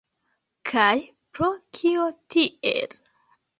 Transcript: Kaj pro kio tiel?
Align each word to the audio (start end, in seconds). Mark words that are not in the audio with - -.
Kaj 0.69 0.93
pro 1.39 1.51
kio 1.81 2.09
tiel? 2.37 3.01